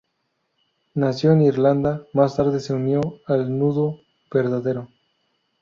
Nació 0.95 1.33
en 1.33 1.41
Irlanda, 1.43 2.07
más 2.13 2.35
tarde, 2.35 2.59
se 2.59 2.73
unió 2.73 3.19
al 3.27 3.55
Nudo 3.55 3.99
Verdadero. 4.31 4.87